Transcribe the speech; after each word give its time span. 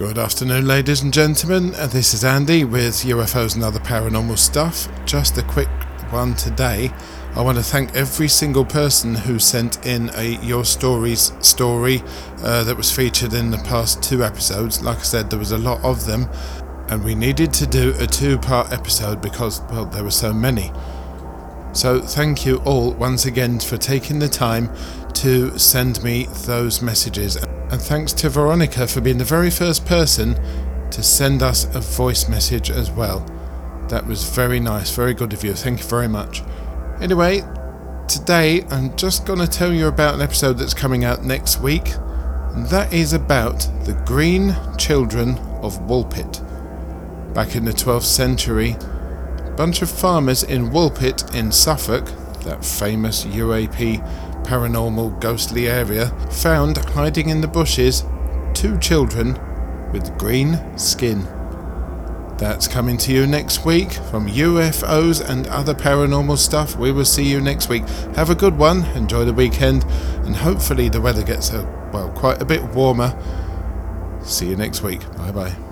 Good 0.00 0.16
afternoon, 0.16 0.66
ladies 0.66 1.02
and 1.02 1.12
gentlemen. 1.12 1.74
Uh, 1.74 1.86
This 1.86 2.14
is 2.14 2.24
Andy 2.24 2.64
with 2.64 3.04
UFOs 3.04 3.54
and 3.54 3.62
Other 3.62 3.80
Paranormal 3.80 4.38
Stuff. 4.38 4.88
Just 5.04 5.36
a 5.36 5.42
quick 5.42 5.68
one 6.08 6.34
today. 6.36 6.90
I 7.36 7.42
want 7.42 7.58
to 7.58 7.62
thank 7.62 7.94
every 7.94 8.26
single 8.26 8.64
person 8.64 9.14
who 9.14 9.38
sent 9.38 9.84
in 9.84 10.10
a 10.14 10.38
Your 10.42 10.64
Stories 10.64 11.34
story 11.42 12.02
uh, 12.38 12.64
that 12.64 12.78
was 12.78 12.90
featured 12.90 13.34
in 13.34 13.50
the 13.50 13.58
past 13.58 14.02
two 14.02 14.24
episodes. 14.24 14.80
Like 14.82 15.00
I 15.00 15.02
said, 15.02 15.28
there 15.28 15.38
was 15.38 15.52
a 15.52 15.58
lot 15.58 15.84
of 15.84 16.06
them, 16.06 16.30
and 16.88 17.04
we 17.04 17.14
needed 17.14 17.52
to 17.52 17.66
do 17.66 17.92
a 17.98 18.06
two 18.06 18.38
part 18.38 18.72
episode 18.72 19.20
because, 19.20 19.60
well, 19.70 19.84
there 19.84 20.02
were 20.02 20.10
so 20.10 20.32
many. 20.32 20.72
So, 21.74 22.00
thank 22.00 22.46
you 22.46 22.56
all 22.64 22.94
once 22.94 23.26
again 23.26 23.60
for 23.60 23.76
taking 23.76 24.18
the 24.18 24.30
time 24.30 24.74
to 25.16 25.58
send 25.58 26.02
me 26.02 26.24
those 26.46 26.80
messages. 26.80 27.36
And 27.70 27.80
thanks 27.80 28.12
to 28.14 28.28
Veronica 28.28 28.88
for 28.88 29.00
being 29.00 29.18
the 29.18 29.24
very 29.24 29.50
first 29.50 29.86
person 29.86 30.34
to 30.90 31.02
send 31.04 31.40
us 31.40 31.72
a 31.74 31.80
voice 31.80 32.28
message 32.28 32.68
as 32.68 32.90
well. 32.90 33.20
That 33.88 34.06
was 34.06 34.28
very 34.28 34.58
nice, 34.58 34.90
very 34.94 35.14
good 35.14 35.32
of 35.32 35.44
you. 35.44 35.54
Thank 35.54 35.78
you 35.78 35.86
very 35.86 36.08
much. 36.08 36.42
Anyway, 37.00 37.42
today 38.08 38.64
I'm 38.70 38.96
just 38.96 39.24
going 39.24 39.38
to 39.38 39.46
tell 39.46 39.72
you 39.72 39.86
about 39.86 40.16
an 40.16 40.20
episode 40.20 40.54
that's 40.54 40.74
coming 40.74 41.04
out 41.04 41.24
next 41.24 41.60
week, 41.60 41.94
and 42.54 42.66
that 42.66 42.92
is 42.92 43.12
about 43.12 43.60
the 43.84 44.00
Green 44.04 44.56
Children 44.76 45.38
of 45.62 45.78
Woolpit. 45.82 46.44
Back 47.34 47.54
in 47.54 47.64
the 47.64 47.72
12th 47.72 48.02
century, 48.02 48.76
a 49.46 49.54
bunch 49.56 49.80
of 49.80 49.88
farmers 49.88 50.42
in 50.42 50.70
Woolpit 50.70 51.36
in 51.36 51.52
Suffolk, 51.52 52.06
that 52.42 52.64
famous 52.64 53.24
UAP 53.26 54.00
paranormal 54.44 55.20
ghostly 55.20 55.68
area, 55.68 56.08
found 56.30 56.78
hiding 56.78 57.28
in 57.28 57.40
the 57.40 57.48
bushes 57.48 58.04
two 58.54 58.78
children 58.78 59.38
with 59.92 60.16
green 60.18 60.60
skin. 60.78 61.28
That's 62.38 62.66
coming 62.66 62.96
to 62.98 63.12
you 63.12 63.26
next 63.26 63.66
week 63.66 63.92
from 63.92 64.26
UFOs 64.26 65.20
and 65.28 65.46
other 65.48 65.74
paranormal 65.74 66.38
stuff. 66.38 66.74
We 66.74 66.90
will 66.90 67.04
see 67.04 67.24
you 67.24 67.40
next 67.40 67.68
week. 67.68 67.86
Have 68.16 68.30
a 68.30 68.34
good 68.34 68.56
one, 68.56 68.84
enjoy 68.96 69.26
the 69.26 69.34
weekend, 69.34 69.84
and 70.24 70.34
hopefully 70.34 70.88
the 70.88 71.02
weather 71.02 71.22
gets 71.22 71.50
a 71.50 71.64
well 71.92 72.10
quite 72.10 72.40
a 72.40 72.46
bit 72.46 72.62
warmer. 72.74 73.14
See 74.22 74.48
you 74.48 74.56
next 74.56 74.82
week. 74.82 75.00
Bye 75.16 75.32
bye. 75.32 75.69